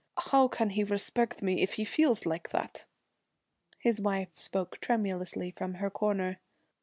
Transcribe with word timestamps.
'How 0.17 0.47
can 0.47 0.71
he 0.71 0.83
respect 0.83 1.43
me 1.43 1.61
if 1.61 1.73
he 1.73 1.85
feels 1.85 2.25
like 2.25 2.49
that?' 2.49 2.85
His 3.77 4.01
wife 4.01 4.31
spoke 4.35 4.79
tremulously 4.81 5.51
from 5.51 5.75
her 5.75 5.91
corner. 5.91 6.39